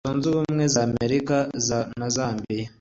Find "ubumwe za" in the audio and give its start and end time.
0.35-0.81